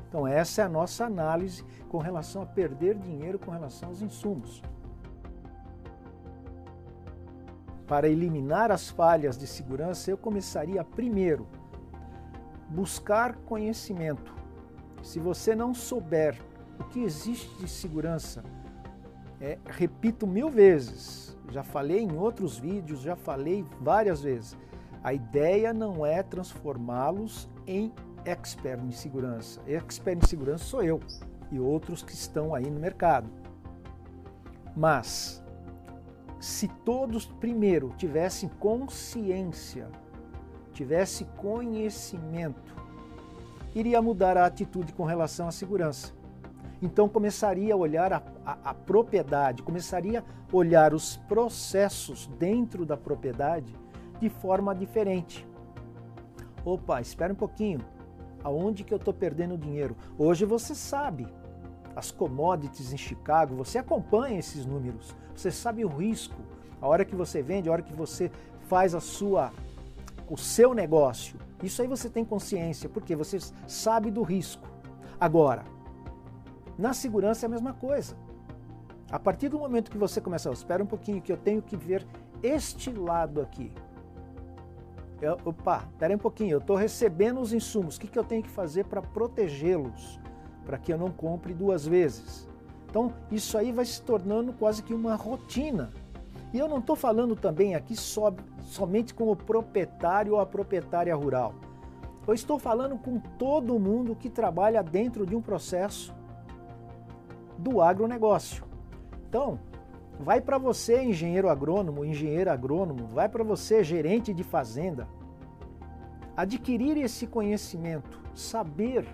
Então, 0.09 0.25
essa 0.25 0.63
é 0.63 0.65
a 0.65 0.69
nossa 0.69 1.05
análise 1.05 1.63
com 1.87 1.99
relação 1.99 2.41
a 2.41 2.45
perder 2.45 2.97
dinheiro 2.97 3.37
com 3.37 3.51
relação 3.51 3.89
aos 3.89 4.01
insumos. 4.01 4.63
Para 7.85 8.09
eliminar 8.09 8.71
as 8.71 8.89
falhas 8.89 9.37
de 9.37 9.45
segurança, 9.45 10.09
eu 10.09 10.17
começaria 10.17 10.83
primeiro 10.83 11.47
buscar 12.69 13.35
conhecimento. 13.45 14.33
Se 15.03 15.19
você 15.19 15.55
não 15.55 15.75
souber 15.75 16.35
o 16.79 16.83
que 16.85 17.01
existe 17.01 17.49
de 17.57 17.67
segurança, 17.67 18.43
é, 19.41 19.57
repito 19.65 20.25
mil 20.25 20.49
vezes, 20.49 21.37
já 21.51 21.63
falei 21.63 21.99
em 21.99 22.17
outros 22.17 22.57
vídeos, 22.57 23.01
já 23.01 23.15
falei 23.15 23.65
várias 23.81 24.21
vezes. 24.21 24.57
A 25.03 25.13
ideia 25.13 25.73
não 25.73 26.05
é 26.05 26.21
transformá-los 26.21 27.49
em 27.65 27.91
expert 28.25 28.81
em 28.83 28.91
segurança. 28.91 29.61
Expert 29.65 30.23
em 30.23 30.27
segurança 30.27 30.65
sou 30.65 30.83
eu 30.83 30.99
e 31.51 31.59
outros 31.59 32.03
que 32.03 32.13
estão 32.13 32.53
aí 32.53 32.69
no 32.69 32.79
mercado. 32.79 33.29
Mas 34.75 35.43
se 36.39 36.67
todos 36.85 37.25
primeiro 37.25 37.93
tivessem 37.97 38.49
consciência, 38.59 39.89
tivesse 40.73 41.25
conhecimento, 41.37 42.75
iria 43.73 44.01
mudar 44.01 44.37
a 44.37 44.45
atitude 44.45 44.93
com 44.93 45.03
relação 45.03 45.47
à 45.47 45.51
segurança. 45.51 46.18
Então 46.81 47.09
começaria 47.09 47.73
a 47.73 47.77
olhar 47.77 48.13
a, 48.13 48.21
a, 48.45 48.57
a, 48.69 48.73
propriedade, 48.73 49.63
começaria 49.63 50.21
a 50.21 50.55
olhar 50.55 50.93
os 50.93 51.17
processos 51.17 52.27
dentro 52.39 52.85
da 52.85 52.95
propriedade 52.95 53.75
de 54.19 54.29
forma 54.29 54.73
diferente. 54.73 55.47
Opa, 56.63 57.01
espera 57.01 57.33
um 57.33 57.35
pouquinho 57.35 57.79
aonde 58.43 58.83
que 58.83 58.93
eu 58.93 58.97
estou 58.97 59.13
perdendo 59.13 59.57
dinheiro. 59.57 59.95
Hoje 60.17 60.45
você 60.45 60.73
sabe 60.73 61.27
as 61.95 62.11
commodities 62.11 62.93
em 62.93 62.97
Chicago, 62.97 63.55
você 63.55 63.77
acompanha 63.77 64.39
esses 64.39 64.65
números, 64.65 65.15
você 65.35 65.51
sabe 65.51 65.83
o 65.83 65.89
risco. 65.89 66.41
A 66.81 66.87
hora 66.87 67.03
que 67.03 67.15
você 67.15 67.41
vende, 67.41 67.67
a 67.67 67.73
hora 67.73 67.81
que 67.81 67.93
você 67.93 68.31
faz 68.67 68.95
a 68.95 69.01
sua 69.01 69.51
o 70.29 70.37
seu 70.37 70.73
negócio. 70.73 71.37
Isso 71.61 71.81
aí 71.81 71.87
você 71.87 72.09
tem 72.09 72.23
consciência, 72.23 72.87
porque 72.87 73.15
você 73.15 73.39
sabe 73.67 74.11
do 74.11 74.21
risco. 74.21 74.67
Agora, 75.19 75.63
na 76.79 76.93
segurança 76.93 77.45
é 77.45 77.47
a 77.47 77.49
mesma 77.49 77.73
coisa. 77.73 78.15
A 79.11 79.19
partir 79.19 79.49
do 79.49 79.59
momento 79.59 79.91
que 79.91 79.97
você 79.97 80.21
começa, 80.21 80.49
oh, 80.49 80.53
espera 80.53 80.81
um 80.81 80.87
pouquinho 80.87 81.21
que 81.21 81.31
eu 81.31 81.35
tenho 81.35 81.61
que 81.61 81.75
ver 81.75 82.07
este 82.41 82.89
lado 82.89 83.41
aqui. 83.41 83.73
Eu, 85.21 85.37
opa, 85.43 85.89
pera 85.97 86.15
um 86.15 86.19
pouquinho, 86.19 86.51
eu 86.51 86.59
estou 86.59 86.77
recebendo 86.77 87.41
os 87.41 87.51
insumos, 87.51 87.97
o 87.97 87.99
que, 87.99 88.07
que 88.07 88.17
eu 88.17 88.23
tenho 88.23 88.41
que 88.41 88.49
fazer 88.49 88.85
para 88.85 89.01
protegê-los? 89.01 90.21
Para 90.65 90.77
que 90.77 90.93
eu 90.93 90.97
não 90.97 91.11
compre 91.11 91.53
duas 91.53 91.85
vezes. 91.85 92.47
Então, 92.89 93.11
isso 93.29 93.57
aí 93.57 93.73
vai 93.73 93.83
se 93.83 94.01
tornando 94.01 94.53
quase 94.53 94.81
que 94.81 94.93
uma 94.93 95.15
rotina. 95.15 95.91
E 96.53 96.57
eu 96.57 96.69
não 96.69 96.79
estou 96.79 96.95
falando 96.95 97.35
também 97.35 97.75
aqui 97.75 97.95
só, 97.95 98.33
somente 98.61 99.13
com 99.13 99.29
o 99.29 99.35
proprietário 99.35 100.33
ou 100.33 100.39
a 100.39 100.45
proprietária 100.45 101.13
rural. 101.13 101.53
Eu 102.25 102.33
estou 102.33 102.57
falando 102.57 102.97
com 102.97 103.19
todo 103.19 103.77
mundo 103.77 104.15
que 104.15 104.29
trabalha 104.29 104.81
dentro 104.81 105.25
de 105.25 105.35
um 105.35 105.41
processo 105.41 106.17
do 107.59 107.81
agronegócio. 107.81 108.63
Então, 109.27 109.59
Vai 110.19 110.41
para 110.41 110.57
você, 110.57 111.01
engenheiro 111.01 111.47
agrônomo, 111.47 112.03
engenheiro 112.03 112.51
agrônomo, 112.51 113.07
vai 113.07 113.29
para 113.29 113.41
você, 113.41 113.81
gerente 113.85 114.33
de 114.33 114.43
fazenda. 114.43 115.07
Adquirir 116.35 116.97
esse 116.97 117.25
conhecimento, 117.25 118.19
saber 118.35 119.07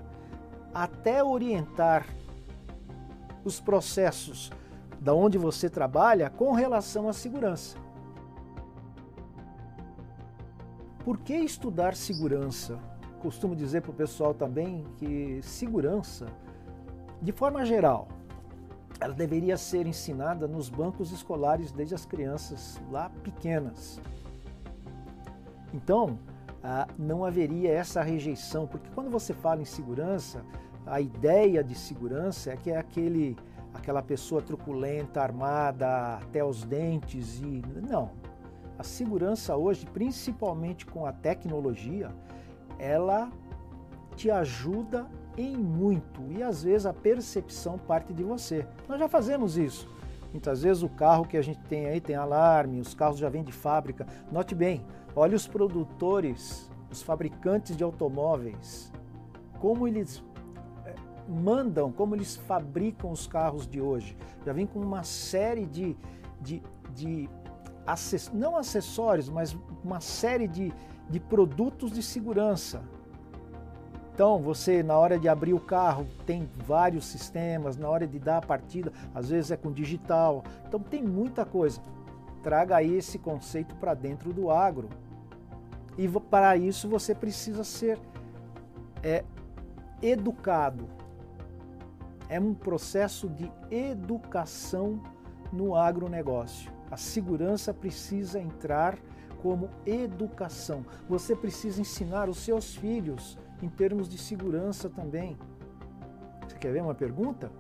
até 0.74 1.24
orientar 1.24 2.08
os 3.44 3.60
processos 3.60 4.52
da 5.00 5.14
onde 5.14 5.38
você 5.38 5.70
trabalha 5.70 6.28
com 6.28 6.54
relação 6.54 7.08
à 7.08 7.14
segurança. 7.14 7.78
Por 11.04 11.20
que 11.20 11.36
estudar 11.36 11.96
segurança? 11.96 12.80
Costumo 13.20 13.56
dizer 13.56 13.82
para 13.84 13.92
o 13.92 13.94
pessoal 13.94 14.34
também 14.34 14.84
que 14.98 15.40
segurança, 15.44 16.26
de 17.22 17.32
forma 17.32 17.64
geral, 17.64 18.08
ela 19.00 19.14
deveria 19.14 19.58
ser 19.58 19.86
ensinada 19.86 20.48
nos 20.48 20.70
bancos 20.70 21.12
escolares 21.12 21.72
desde 21.72 21.96
as 21.96 22.06
crianças 22.06 22.82
lá 22.92 23.10
pequenas. 23.24 24.00
Então, 25.74 26.18
ah, 26.64 26.88
não 26.98 27.26
haveria 27.26 27.72
essa 27.72 28.02
rejeição, 28.02 28.66
porque 28.66 28.90
quando 28.96 29.10
você 29.10 29.34
fala 29.34 29.62
em 29.62 29.66
segurança, 29.66 30.44
a 30.86 31.02
ideia 31.02 31.64
de 31.64 31.76
segurança 31.76 32.52
é 32.52 32.56
que 32.56 32.72
é 32.72 32.78
aquele, 32.78 33.36
aquela 33.74 34.02
pessoa 34.02 34.42
truculenta, 34.42 35.22
armada 35.22 36.16
até 36.16 36.44
os 36.44 36.64
dentes 36.64 37.40
e 37.40 37.62
não. 37.88 38.12
A 38.78 38.84
segurança 38.84 39.56
hoje, 39.56 39.86
principalmente 39.86 40.86
com 40.86 41.06
a 41.06 41.12
tecnologia, 41.12 42.10
ela 42.78 43.30
te 44.16 44.30
ajuda 44.30 45.08
em 45.38 45.56
muito 45.58 46.22
e 46.32 46.42
às 46.42 46.64
vezes 46.64 46.86
a 46.86 46.94
percepção 46.94 47.78
parte 47.78 48.14
de 48.14 48.24
você. 48.24 48.66
Nós 48.88 49.00
já 49.00 49.08
fazemos 49.08 49.58
isso. 49.58 49.90
Muitas 50.32 50.64
vezes 50.64 50.84
o 50.84 50.90
carro 50.90 51.26
que 51.26 51.38
a 51.38 51.42
gente 51.42 51.60
tem 51.62 51.88
aí 51.88 52.02
tem 52.02 52.16
alarme, 52.16 52.80
os 52.80 52.94
carros 52.94 53.18
já 53.18 53.30
vêm 53.30 53.44
de 53.44 53.52
fábrica. 53.52 54.06
Note 54.32 54.54
bem, 54.54 54.86
olha 55.16 55.36
os 55.36 55.48
produtores, 55.48 56.70
os 56.92 57.02
fabricantes 57.02 57.76
de 57.78 57.84
automóveis, 57.84 58.92
como 59.60 59.88
eles 59.88 60.24
eh, 60.86 60.94
mandam, 61.28 61.92
como 61.92 62.16
eles 62.16 62.36
fabricam 62.36 63.12
os 63.12 63.28
carros 63.28 63.66
de 63.66 63.80
hoje. 63.80 64.18
Já 64.46 64.52
vem 64.52 64.68
com 64.68 64.80
uma 64.80 65.04
série 65.04 65.66
de, 65.66 65.96
de, 66.42 66.62
de 66.94 67.30
não 68.34 68.58
acessórios, 68.58 69.30
mas 69.30 69.58
uma 69.84 70.02
série 70.02 70.48
de, 70.48 70.74
de 71.10 71.20
produtos 71.20 71.92
de 71.92 72.04
segurança 72.04 72.84
então, 74.16 74.40
você, 74.40 74.82
na 74.82 74.98
hora 74.98 75.20
de 75.20 75.28
abrir 75.28 75.54
o 75.54 75.60
carro, 75.60 76.08
tem 76.26 76.50
vários 76.66 77.06
sistemas, 77.06 77.76
na 77.76 77.90
hora 77.90 78.08
de 78.08 78.18
dar 78.18 78.38
a 78.38 78.42
partida, 78.42 78.90
às 79.14 79.28
vezes 79.28 79.52
é 79.52 79.58
com 79.58 79.74
digital. 79.74 80.42
Então, 80.66 80.80
tem 80.80 81.04
muita 81.04 81.44
coisa. 81.44 81.82
Traga 82.42 82.78
aí 82.78 82.96
esse 82.96 83.20
conceito 83.20 83.76
para 83.76 83.94
dentro 83.94 84.32
do 84.32 84.50
agro. 84.50 84.88
E 85.98 86.08
para 86.08 86.56
isso 86.56 86.88
você 86.88 87.14
precisa 87.14 87.66
ser 87.66 88.00
é, 89.04 89.26
educado. 90.02 90.88
É 92.30 92.40
um 92.40 92.54
processo 92.54 93.28
de 93.28 93.52
educação 93.70 95.04
no 95.52 95.76
agronegócio. 95.76 96.72
A 96.90 96.96
segurança 96.96 97.74
precisa 97.74 98.40
entrar 98.40 98.98
como 99.42 99.70
educação. 99.86 100.86
Você 101.10 101.36
precisa 101.36 101.82
ensinar 101.82 102.30
os 102.30 102.38
seus 102.38 102.76
filhos 102.76 103.38
em 103.62 103.70
termos 103.70 104.08
de 104.08 104.18
segurança 104.18 104.90
também. 104.90 105.38
Você 106.48 106.58
quer 106.58 106.72
ver 106.72 106.82
uma 106.82 106.96
pergunta? 106.96 107.52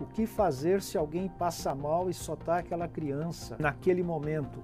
O 0.00 0.06
que 0.06 0.26
fazer 0.26 0.80
se 0.80 0.96
alguém 0.96 1.28
passa 1.28 1.74
mal 1.74 2.08
e 2.08 2.14
só 2.14 2.34
está 2.34 2.58
aquela 2.58 2.86
criança 2.86 3.56
naquele 3.58 4.02
momento? 4.02 4.62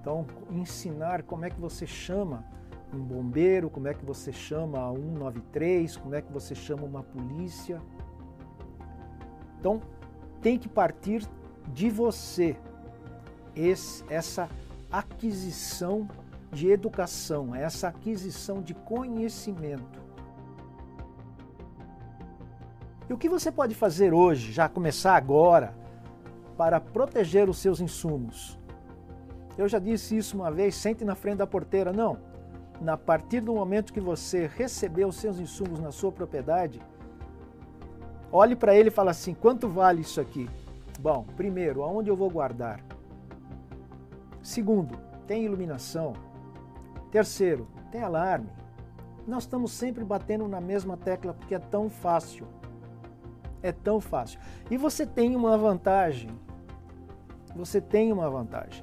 Então, 0.00 0.26
ensinar 0.50 1.22
como 1.22 1.44
é 1.44 1.50
que 1.50 1.60
você 1.60 1.86
chama 1.86 2.44
um 2.92 2.98
bombeiro, 2.98 3.70
como 3.70 3.88
é 3.88 3.94
que 3.94 4.04
você 4.04 4.32
chama 4.32 4.78
a 4.78 4.92
193, 4.92 5.96
como 5.96 6.14
é 6.14 6.22
que 6.22 6.32
você 6.32 6.54
chama 6.54 6.84
uma 6.84 7.02
polícia. 7.02 7.80
Então, 9.58 9.80
tem 10.40 10.58
que 10.58 10.68
partir 10.68 11.26
de 11.68 11.88
você 11.88 12.56
esse, 13.54 14.04
essa 14.12 14.48
aquisição 14.90 16.08
de 16.52 16.70
educação, 16.70 17.54
essa 17.54 17.88
aquisição 17.88 18.60
de 18.60 18.74
conhecimento. 18.74 20.02
E 23.08 23.12
o 23.12 23.18
que 23.18 23.28
você 23.28 23.50
pode 23.50 23.74
fazer 23.74 24.12
hoje, 24.12 24.52
já 24.52 24.68
começar 24.68 25.16
agora, 25.16 25.74
para 26.56 26.78
proteger 26.78 27.48
os 27.48 27.58
seus 27.58 27.80
insumos? 27.80 28.58
Eu 29.56 29.66
já 29.66 29.78
disse 29.78 30.16
isso 30.16 30.36
uma 30.36 30.50
vez, 30.50 30.74
sente 30.74 31.04
na 31.04 31.14
frente 31.14 31.38
da 31.38 31.46
porteira. 31.46 31.92
Não. 31.92 32.18
Na 32.80 32.96
partir 32.96 33.40
do 33.40 33.54
momento 33.54 33.92
que 33.92 34.00
você 34.00 34.46
recebeu 34.46 35.08
os 35.08 35.16
seus 35.16 35.38
insumos 35.38 35.78
na 35.80 35.90
sua 35.90 36.12
propriedade, 36.12 36.80
olhe 38.30 38.56
para 38.56 38.74
ele 38.74 38.88
e 38.88 38.92
fala 38.92 39.10
assim: 39.10 39.34
quanto 39.34 39.68
vale 39.68 40.02
isso 40.02 40.20
aqui? 40.20 40.48
Bom, 41.00 41.24
primeiro, 41.36 41.82
aonde 41.82 42.10
eu 42.10 42.16
vou 42.16 42.30
guardar? 42.30 42.80
Segundo, 44.42 44.98
tem 45.26 45.44
iluminação? 45.44 46.14
Terceiro, 47.12 47.68
tem 47.90 48.02
alarme? 48.02 48.48
Nós 49.26 49.42
estamos 49.42 49.70
sempre 49.70 50.02
batendo 50.02 50.48
na 50.48 50.62
mesma 50.62 50.96
tecla 50.96 51.34
porque 51.34 51.54
é 51.54 51.58
tão 51.58 51.90
fácil. 51.90 52.48
É 53.62 53.70
tão 53.70 54.00
fácil. 54.00 54.40
E 54.70 54.78
você 54.78 55.06
tem 55.06 55.36
uma 55.36 55.58
vantagem. 55.58 56.30
Você 57.54 57.82
tem 57.82 58.10
uma 58.10 58.30
vantagem. 58.30 58.82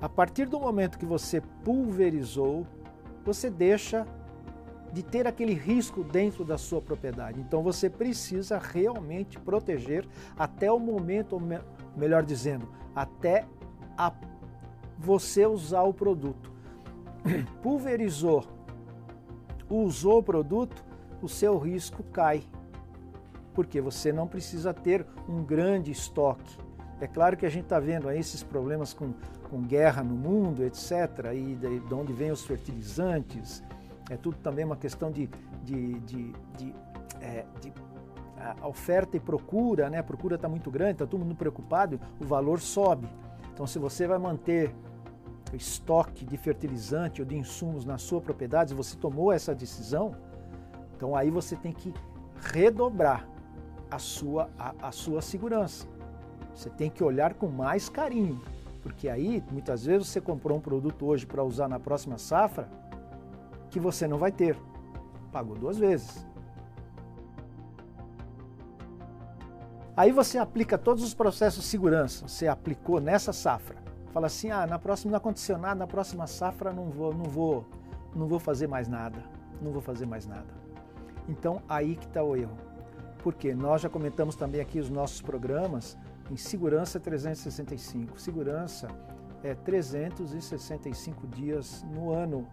A 0.00 0.08
partir 0.08 0.46
do 0.46 0.58
momento 0.58 0.98
que 0.98 1.04
você 1.04 1.42
pulverizou, 1.62 2.66
você 3.22 3.50
deixa 3.50 4.06
de 4.90 5.02
ter 5.02 5.26
aquele 5.26 5.52
risco 5.52 6.02
dentro 6.02 6.42
da 6.42 6.56
sua 6.56 6.80
propriedade. 6.80 7.38
Então 7.38 7.62
você 7.62 7.90
precisa 7.90 8.56
realmente 8.56 9.38
proteger 9.38 10.08
até 10.38 10.72
o 10.72 10.78
momento, 10.78 11.38
melhor 11.94 12.22
dizendo, 12.24 12.66
até 12.96 13.44
a 13.96 14.10
você 14.98 15.46
usar 15.46 15.82
o 15.82 15.92
produto. 15.92 16.49
Pulverizou, 17.62 18.44
usou 19.68 20.18
o 20.18 20.22
produto, 20.22 20.84
o 21.22 21.28
seu 21.28 21.58
risco 21.58 22.02
cai 22.04 22.42
porque 23.54 23.80
você 23.80 24.12
não 24.12 24.26
precisa 24.26 24.72
ter 24.72 25.06
um 25.28 25.42
grande 25.42 25.90
estoque. 25.90 26.58
É 27.00 27.06
claro 27.06 27.36
que 27.36 27.46
a 27.46 27.48
gente 27.48 27.64
está 27.64 27.80
vendo 27.80 28.08
aí 28.08 28.18
esses 28.18 28.42
problemas 28.42 28.92
com, 28.92 29.12
com 29.48 29.62
guerra 29.62 30.02
no 30.02 30.14
mundo, 30.14 30.64
etc., 30.64 31.32
e 31.34 31.54
de, 31.54 31.80
de 31.80 31.94
onde 31.94 32.12
vêm 32.12 32.30
os 32.30 32.44
fertilizantes, 32.44 33.62
é 34.08 34.16
tudo 34.16 34.36
também 34.38 34.64
uma 34.64 34.76
questão 34.76 35.10
de, 35.10 35.28
de, 35.64 36.00
de, 36.00 36.32
de, 36.56 36.74
é, 37.20 37.44
de 37.60 37.72
oferta 38.62 39.16
e 39.16 39.20
procura, 39.20 39.90
né? 39.90 39.98
a 39.98 40.02
procura 40.02 40.36
está 40.36 40.48
muito 40.48 40.70
grande, 40.70 40.92
está 40.92 41.06
todo 41.06 41.20
mundo 41.20 41.34
preocupado, 41.34 42.00
o 42.20 42.24
valor 42.24 42.60
sobe. 42.60 43.08
Então, 43.52 43.66
se 43.66 43.78
você 43.78 44.06
vai 44.06 44.18
manter 44.18 44.74
estoque 45.52 46.24
de 46.24 46.36
fertilizante 46.36 47.20
ou 47.20 47.26
de 47.26 47.36
insumos 47.36 47.84
na 47.84 47.98
sua 47.98 48.20
propriedade, 48.20 48.74
você 48.74 48.96
tomou 48.96 49.32
essa 49.32 49.54
decisão, 49.54 50.14
então 50.96 51.16
aí 51.16 51.30
você 51.30 51.56
tem 51.56 51.72
que 51.72 51.92
redobrar 52.52 53.28
a 53.90 53.98
sua, 53.98 54.48
a, 54.58 54.88
a 54.88 54.92
sua 54.92 55.20
segurança. 55.20 55.86
Você 56.54 56.70
tem 56.70 56.90
que 56.90 57.02
olhar 57.02 57.34
com 57.34 57.48
mais 57.48 57.88
carinho, 57.88 58.40
porque 58.82 59.08
aí 59.08 59.42
muitas 59.50 59.84
vezes 59.84 60.08
você 60.08 60.20
comprou 60.20 60.58
um 60.58 60.60
produto 60.60 61.06
hoje 61.06 61.26
para 61.26 61.42
usar 61.42 61.68
na 61.68 61.80
próxima 61.80 62.18
safra 62.18 62.68
que 63.70 63.80
você 63.80 64.06
não 64.06 64.18
vai 64.18 64.32
ter. 64.32 64.56
Pagou 65.32 65.56
duas 65.56 65.78
vezes. 65.78 66.26
Aí 69.96 70.12
você 70.12 70.38
aplica 70.38 70.78
todos 70.78 71.02
os 71.04 71.12
processos 71.12 71.64
de 71.64 71.68
segurança, 71.68 72.26
você 72.26 72.48
aplicou 72.48 73.00
nessa 73.00 73.32
safra. 73.32 73.89
Fala 74.12 74.26
assim: 74.26 74.50
"Ah, 74.50 74.66
na 74.66 74.78
próxima 74.78 75.12
não 75.12 75.18
aconteceu 75.18 75.58
nada, 75.58 75.74
na 75.74 75.86
próxima 75.86 76.26
safra 76.26 76.72
não 76.72 76.90
vou, 76.90 77.14
não 77.14 77.24
vou, 77.24 77.66
não 78.14 78.26
vou 78.26 78.38
fazer 78.38 78.66
mais 78.66 78.88
nada. 78.88 79.22
Não 79.60 79.72
vou 79.72 79.82
fazer 79.82 80.06
mais 80.06 80.26
nada". 80.26 80.48
Então 81.28 81.62
aí 81.68 81.96
que 81.96 82.06
está 82.06 82.22
o 82.22 82.36
erro 82.36 82.70
porque 83.22 83.54
nós 83.54 83.82
já 83.82 83.88
comentamos 83.88 84.34
também 84.34 84.60
aqui 84.60 84.78
os 84.78 84.90
nossos 84.90 85.20
programas 85.20 85.96
em 86.30 86.36
Segurança 86.36 86.98
365. 86.98 88.20
Segurança 88.20 88.88
é 89.42 89.54
365 89.54 91.26
dias 91.26 91.84
no 91.94 92.12
ano. 92.12 92.46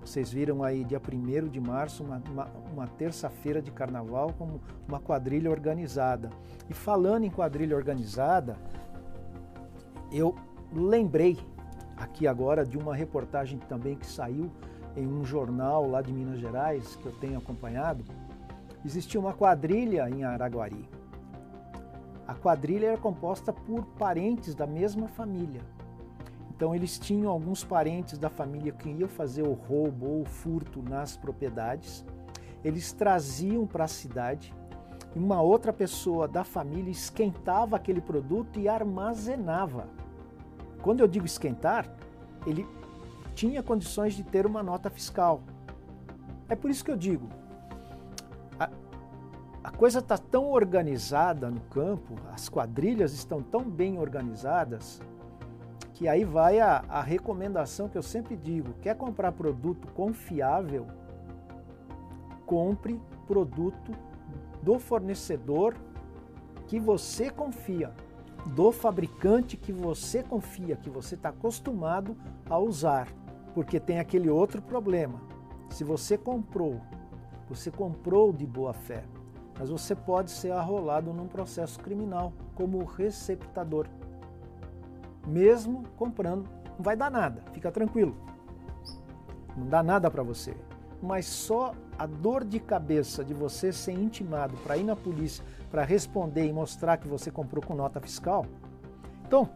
Vocês 0.00 0.32
viram 0.32 0.62
aí, 0.62 0.84
dia 0.84 1.00
1 1.00 1.48
de 1.48 1.60
março, 1.60 2.02
uma, 2.02 2.22
uma, 2.30 2.48
uma 2.72 2.86
terça-feira 2.86 3.60
de 3.60 3.70
carnaval, 3.70 4.32
como 4.38 4.60
uma 4.86 5.00
quadrilha 5.00 5.50
organizada. 5.50 6.30
E 6.70 6.72
falando 6.72 7.24
em 7.24 7.30
quadrilha 7.30 7.76
organizada, 7.76 8.56
eu 10.10 10.34
lembrei 10.72 11.38
aqui 11.96 12.26
agora 12.26 12.64
de 12.64 12.78
uma 12.78 12.94
reportagem 12.94 13.58
também 13.58 13.96
que 13.96 14.06
saiu 14.06 14.50
em 14.96 15.06
um 15.06 15.24
jornal 15.24 15.88
lá 15.88 16.02
de 16.02 16.12
Minas 16.12 16.40
Gerais, 16.40 16.96
que 16.96 17.06
eu 17.06 17.12
tenho 17.12 17.38
acompanhado, 17.38 18.04
existia 18.84 19.20
uma 19.20 19.32
quadrilha 19.32 20.08
em 20.08 20.24
Araguari. 20.24 20.88
A 22.26 22.34
quadrilha 22.34 22.88
era 22.88 22.98
composta 22.98 23.52
por 23.52 23.84
parentes 23.98 24.54
da 24.54 24.66
mesma 24.66 25.08
família. 25.08 25.62
Então 26.50 26.74
eles 26.74 26.98
tinham 26.98 27.30
alguns 27.30 27.62
parentes 27.62 28.18
da 28.18 28.28
família 28.28 28.72
que 28.72 28.88
iam 28.90 29.08
fazer 29.08 29.42
o 29.42 29.52
roubo 29.52 30.06
ou 30.06 30.22
o 30.22 30.24
furto 30.24 30.82
nas 30.82 31.16
propriedades. 31.16 32.04
Eles 32.64 32.92
traziam 32.92 33.66
para 33.66 33.84
a 33.84 33.88
cidade 33.88 34.52
e 35.14 35.18
uma 35.18 35.40
outra 35.40 35.72
pessoa 35.72 36.26
da 36.26 36.42
família 36.42 36.90
esquentava 36.90 37.76
aquele 37.76 38.00
produto 38.00 38.58
e 38.58 38.68
armazenava. 38.68 39.88
Quando 40.82 41.00
eu 41.00 41.08
digo 41.08 41.26
esquentar, 41.26 41.88
ele 42.46 42.66
tinha 43.34 43.62
condições 43.62 44.14
de 44.14 44.22
ter 44.22 44.46
uma 44.46 44.62
nota 44.62 44.90
fiscal. 44.90 45.42
É 46.48 46.56
por 46.56 46.70
isso 46.70 46.84
que 46.84 46.90
eu 46.90 46.96
digo, 46.96 47.28
a, 48.58 48.70
a 49.62 49.70
coisa 49.70 49.98
está 49.98 50.16
tão 50.16 50.50
organizada 50.50 51.50
no 51.50 51.60
campo, 51.60 52.14
as 52.32 52.48
quadrilhas 52.48 53.12
estão 53.12 53.42
tão 53.42 53.62
bem 53.62 53.98
organizadas, 53.98 55.00
que 55.94 56.08
aí 56.08 56.24
vai 56.24 56.60
a, 56.60 56.84
a 56.88 57.02
recomendação 57.02 57.88
que 57.88 57.98
eu 57.98 58.02
sempre 58.02 58.36
digo: 58.36 58.72
quer 58.80 58.96
comprar 58.96 59.32
produto 59.32 59.88
confiável? 59.88 60.86
Compre 62.46 63.00
produto 63.26 63.92
do 64.62 64.78
fornecedor 64.78 65.74
que 66.66 66.80
você 66.80 67.30
confia. 67.30 67.92
Do 68.46 68.72
fabricante 68.72 69.56
que 69.56 69.72
você 69.72 70.22
confia, 70.22 70.76
que 70.76 70.90
você 70.90 71.14
está 71.14 71.30
acostumado 71.30 72.16
a 72.48 72.58
usar, 72.58 73.08
porque 73.54 73.78
tem 73.78 73.98
aquele 73.98 74.30
outro 74.30 74.62
problema. 74.62 75.20
Se 75.70 75.84
você 75.84 76.16
comprou, 76.16 76.80
você 77.48 77.70
comprou 77.70 78.32
de 78.32 78.46
boa 78.46 78.72
fé, 78.72 79.04
mas 79.58 79.68
você 79.70 79.94
pode 79.94 80.30
ser 80.30 80.52
arrolado 80.52 81.12
num 81.12 81.26
processo 81.26 81.78
criminal 81.80 82.32
como 82.54 82.84
receptador. 82.84 83.86
Mesmo 85.26 85.84
comprando, 85.96 86.48
não 86.76 86.82
vai 86.82 86.96
dar 86.96 87.10
nada, 87.10 87.42
fica 87.52 87.70
tranquilo. 87.70 88.16
Não 89.56 89.66
dá 89.66 89.82
nada 89.82 90.10
para 90.10 90.22
você. 90.22 90.56
Mas 91.02 91.26
só 91.26 91.74
a 91.98 92.06
dor 92.06 92.44
de 92.44 92.60
cabeça 92.60 93.24
de 93.24 93.34
você 93.34 93.72
ser 93.72 93.92
intimado 93.92 94.56
para 94.58 94.76
ir 94.76 94.84
na 94.84 94.94
polícia 94.94 95.44
para 95.70 95.84
responder 95.84 96.46
e 96.46 96.52
mostrar 96.52 96.96
que 96.96 97.08
você 97.08 97.30
comprou 97.30 97.62
com 97.62 97.74
nota 97.74 98.00
fiscal. 98.00 98.46
Então, 99.26 99.48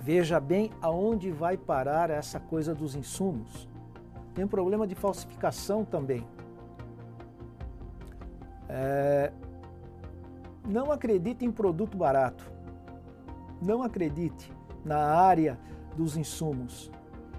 veja 0.00 0.40
bem 0.40 0.70
aonde 0.80 1.30
vai 1.30 1.56
parar 1.56 2.10
essa 2.10 2.40
coisa 2.40 2.74
dos 2.74 2.94
insumos. 2.94 3.68
Tem 4.34 4.44
um 4.44 4.48
problema 4.48 4.86
de 4.86 4.94
falsificação 4.94 5.84
também. 5.84 6.26
É... 8.68 9.32
Não 10.66 10.90
acredite 10.90 11.44
em 11.44 11.50
produto 11.50 11.96
barato. 11.96 12.50
Não 13.60 13.82
acredite 13.82 14.50
na 14.84 14.98
área 14.98 15.58
dos 15.96 16.16
insumos. 16.16 16.90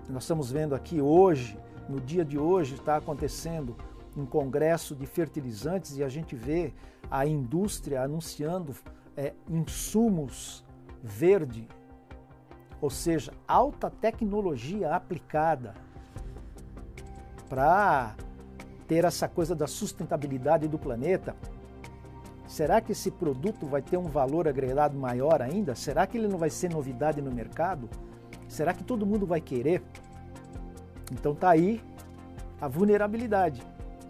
Nós 0.09 0.23
estamos 0.23 0.51
vendo 0.51 0.75
aqui 0.75 1.01
hoje, 1.01 1.57
no 1.89 1.99
dia 1.99 2.23
de 2.23 2.38
hoje, 2.38 2.75
está 2.75 2.97
acontecendo 2.97 3.75
um 4.15 4.26
congresso 4.26 4.95
de 4.95 5.06
fertilizantes 5.06 5.97
e 5.97 6.04
a 6.04 6.10
gente 6.10 6.36
vê 6.36 6.73
a 7.10 7.26
indústria 7.26 8.02
anunciando 8.02 8.76
é, 9.15 9.34
insumos 9.49 10.63
verde, 11.02 11.67
ou 12.82 12.89
seja, 12.89 13.34
alta 13.47 13.89
tecnologia 13.89 14.95
aplicada 14.95 15.73
para 17.49 18.15
ter 18.88 19.06
essa 19.06 19.28
coisa 19.28 19.56
da 19.56 19.67
sustentabilidade 19.67 20.67
do 20.67 20.78
planeta. 20.78 21.36
Será 22.47 22.82
que 22.82 22.91
esse 22.91 23.10
produto 23.10 23.65
vai 23.65 23.82
ter 23.82 23.97
um 23.97 24.08
valor 24.08 24.47
agregado 24.47 24.97
maior 24.97 25.41
ainda? 25.41 25.76
Será 25.76 26.06
que 26.06 26.17
ele 26.17 26.28
não 26.28 26.38
vai 26.38 26.49
ser 26.49 26.69
novidade 26.69 27.21
no 27.21 27.32
mercado? 27.32 27.89
Será 28.47 28.73
que 28.73 28.84
todo 28.84 29.06
mundo 29.06 29.26
vai 29.26 29.41
querer? 29.41 29.82
Então 31.12 31.34
tá 31.34 31.49
aí 31.49 31.82
a 32.62 32.67
vulnerabilidade. 32.67 33.62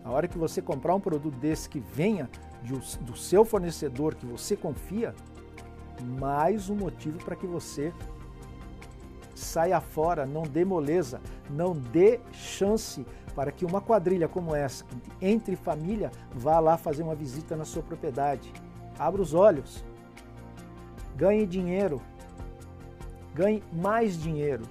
A 0.04 0.12
hora 0.12 0.28
que 0.28 0.38
você 0.38 0.62
comprar 0.62 0.94
um 0.96 1.00
produto 1.00 1.36
desse 1.36 1.70
que 1.70 1.80
venha 1.80 2.30
de, 2.62 2.74
do 3.00 3.16
seu 3.16 3.46
fornecedor 3.46 4.16
que 4.16 4.26
você 4.26 4.56
confia, 4.56 5.16
mais 6.02 6.70
um 6.70 6.76
motivo 6.76 7.24
para 7.24 7.36
que 7.36 7.48
você 7.48 7.94
saia 9.34 9.80
fora, 9.80 10.26
não 10.26 10.44
dê 10.44 10.66
moleza, 10.66 11.22
não 11.50 11.74
dê 11.74 12.20
chance 12.32 13.06
para 13.34 13.52
que 13.52 13.66
uma 13.66 13.82
quadrilha 13.82 14.28
como 14.28 14.54
essa, 14.54 14.86
entre 15.22 15.56
família, 15.56 16.12
vá 16.34 16.60
lá 16.60 16.78
fazer 16.78 17.04
uma 17.04 17.16
visita 17.16 17.56
na 17.56 17.66
sua 17.66 17.82
propriedade. 17.82 18.52
Abra 19.00 19.22
os 19.22 19.34
olhos, 19.34 19.84
ganhe 21.16 21.46
dinheiro, 21.46 22.02
ganhe 23.34 23.64
mais 23.72 24.22
dinheiro, 24.22 24.64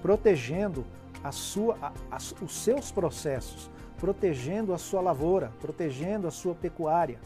protegendo 0.00 0.84
a 1.24 1.32
sua, 1.32 1.76
a, 1.80 1.92
a, 2.10 2.18
os 2.42 2.54
seus 2.54 2.92
processos, 2.92 3.70
protegendo 4.02 4.74
a 4.74 4.78
sua 4.78 5.00
lavoura, 5.00 5.52
protegendo 5.60 6.26
a 6.26 6.30
sua 6.32 6.56
pecuária. 6.56 7.20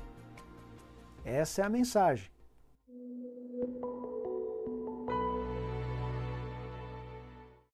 Essa 1.25 1.63
é 1.63 1.65
a 1.65 1.71
mensagem. 1.71 2.31